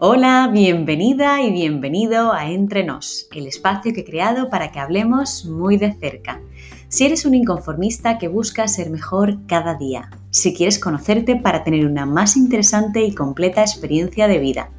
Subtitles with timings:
[0.00, 5.44] Hola, bienvenida y bienvenido a Entre Nos, el espacio que he creado para que hablemos
[5.44, 6.40] muy de cerca.
[6.88, 11.86] Si eres un inconformista que busca ser mejor cada día, si quieres conocerte para tener
[11.86, 14.70] una más interesante y completa experiencia de vida,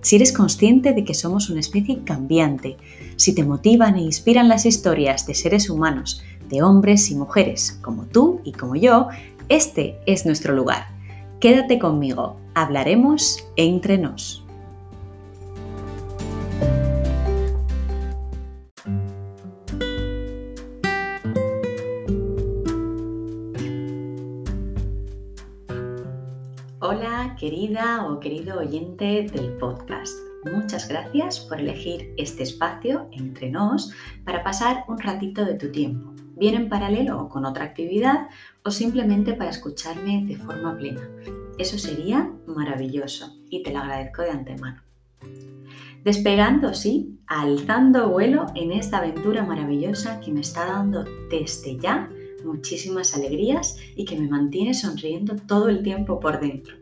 [0.00, 2.76] si eres consciente de que somos una especie cambiante,
[3.14, 8.06] si te motivan e inspiran las historias de seres humanos, de hombres y mujeres, como
[8.06, 9.06] tú y como yo,
[9.48, 10.88] este es nuestro lugar.
[11.38, 14.43] Quédate conmigo, hablaremos entre nos.
[26.86, 30.18] Hola, querida o querido oyente del podcast.
[30.52, 36.12] Muchas gracias por elegir este espacio entre nos para pasar un ratito de tu tiempo
[36.36, 38.28] bien en paralelo o con otra actividad
[38.66, 41.08] o simplemente para escucharme de forma plena.
[41.56, 44.82] Eso sería maravilloso y te lo agradezco de antemano.
[46.04, 52.10] Despegando, sí, alzando vuelo en esta aventura maravillosa que me está dando desde ya
[52.44, 56.76] muchísimas alegrías y que me mantiene sonriendo todo el tiempo por dentro.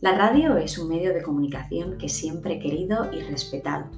[0.00, 3.90] La radio es un medio de comunicación que siempre he querido y respetado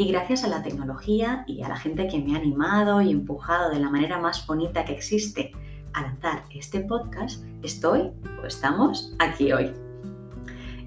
[0.00, 3.70] y gracias a la tecnología y a la gente que me ha animado y empujado
[3.70, 5.52] de la manera más bonita que existe
[5.92, 8.10] a lanzar este podcast, estoy
[8.42, 9.72] o estamos aquí hoy.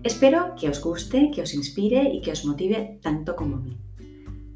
[0.03, 3.77] Espero que os guste, que os inspire y que os motive tanto como a mí.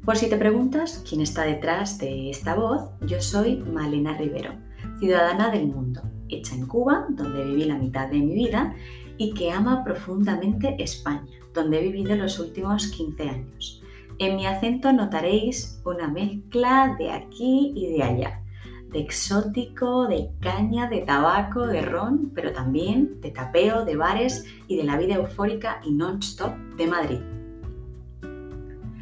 [0.08, 4.54] Por si te preguntas quién está detrás de esta voz, yo soy Malena Rivero,
[4.98, 8.74] ciudadana del mundo, hecha en Cuba, donde viví la mitad de mi vida,
[9.18, 13.82] y que ama profundamente España, donde he vivido los últimos 15 años.
[14.18, 18.42] En mi acento notaréis una mezcla de aquí y de allá,
[18.90, 24.78] de exótico, de caña, de tabaco, de ron, pero también de tapeo, de bares y
[24.78, 27.37] de la vida eufórica y non-stop de Madrid.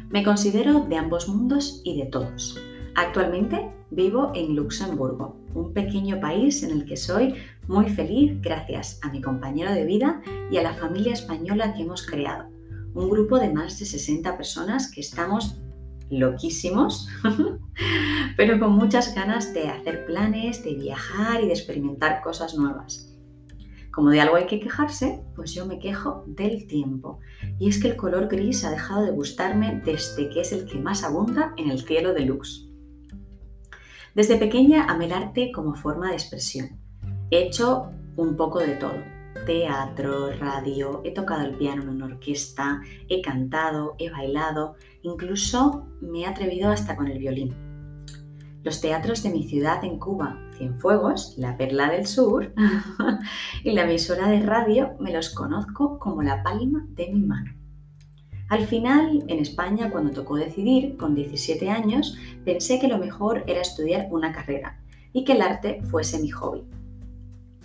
[0.09, 2.59] Me considero de ambos mundos y de todos.
[2.95, 7.35] Actualmente vivo en Luxemburgo, un pequeño país en el que soy
[7.67, 12.05] muy feliz gracias a mi compañero de vida y a la familia española que hemos
[12.05, 12.57] creado
[12.97, 15.59] un grupo de más de 60 personas que estamos
[16.09, 17.07] loquísimos,
[18.37, 23.06] pero con muchas ganas de hacer planes, de viajar y de experimentar cosas nuevas.
[23.97, 27.17] Como de algo hay que quejarse, pues yo me quejo del tiempo.
[27.57, 30.77] Y es que el color gris ha dejado de gustarme desde que es el que
[30.77, 32.69] más abunda en el cielo de Lux.
[34.13, 36.79] Desde pequeña amé el arte como forma de expresión.
[37.31, 39.03] He hecho un poco de todo
[39.47, 46.19] teatro, radio, he tocado el piano en una orquesta, he cantado, he bailado, incluso me
[46.19, 47.55] he atrevido hasta con el violín.
[48.67, 52.53] Los teatros de mi ciudad en Cuba, Cienfuegos, la Perla del Sur,
[53.67, 57.53] y la emisora de radio me los conozco como la palma de mi mano.
[58.49, 63.59] Al final, en España, cuando tocó decidir, con 17 años, pensé que lo mejor era
[63.59, 64.79] estudiar una carrera
[65.11, 66.63] y que el arte fuese mi hobby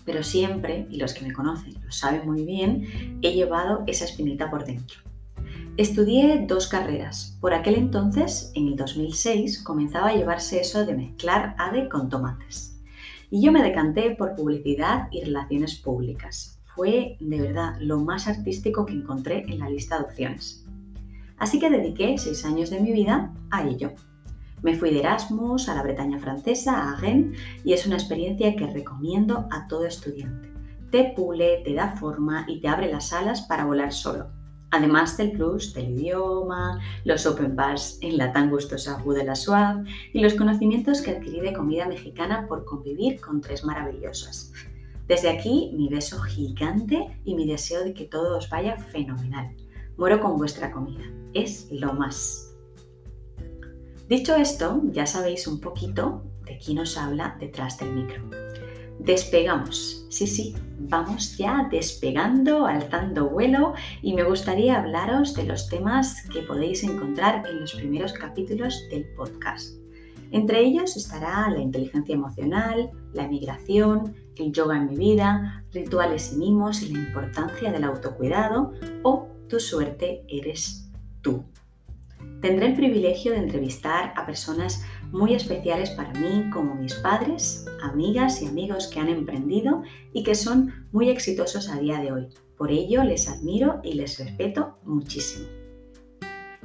[0.04, 4.50] pero siempre, y los que me conocen lo saben muy bien, he llevado esa espinita
[4.50, 4.98] por dentro.
[5.76, 7.38] Estudié dos carreras.
[7.40, 12.71] Por aquel entonces, en el 2006, comenzaba a llevarse eso de mezclar ADE con tomates.
[13.32, 16.60] Y yo me decanté por publicidad y relaciones públicas.
[16.76, 20.66] Fue de verdad lo más artístico que encontré en la lista de opciones.
[21.38, 23.92] Así que dediqué seis años de mi vida a ello.
[24.60, 28.66] Me fui de Erasmus a la Bretaña francesa, a Rennes, y es una experiencia que
[28.66, 30.52] recomiendo a todo estudiante.
[30.90, 34.26] Te pule, te da forma y te abre las alas para volar solo.
[34.72, 39.34] Además del plus del idioma, los open bars en la tan gustosa Rue de la
[39.34, 44.50] Soif y los conocimientos que adquirí de comida mexicana por convivir con tres maravillosas.
[45.06, 49.54] Desde aquí, mi beso gigante y mi deseo de que todo os vaya fenomenal.
[49.98, 51.04] Muero con vuestra comida.
[51.34, 52.56] Es lo más.
[54.08, 58.22] Dicho esto, ya sabéis un poquito de quién os habla detrás del micro.
[59.04, 66.22] Despegamos, sí, sí, vamos ya despegando, alzando vuelo y me gustaría hablaros de los temas
[66.32, 69.74] que podéis encontrar en los primeros capítulos del podcast.
[70.30, 76.36] Entre ellos estará la inteligencia emocional, la emigración, el yoga en mi vida, rituales y
[76.36, 78.70] mimos y la importancia del autocuidado
[79.02, 80.88] o tu suerte eres
[81.22, 81.44] tú
[82.42, 88.42] tendré el privilegio de entrevistar a personas muy especiales para mí, como mis padres, amigas
[88.42, 89.82] y amigos que han emprendido
[90.12, 92.28] y que son muy exitosos a día de hoy.
[92.56, 95.46] Por ello les admiro y les respeto muchísimo.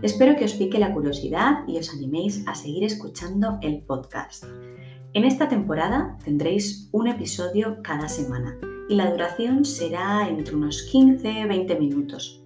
[0.02, 4.46] Espero que os pique la curiosidad y os animéis a seguir escuchando el podcast.
[5.14, 8.58] En esta temporada tendréis un episodio cada semana
[8.88, 12.44] y la duración será entre unos 15-20 minutos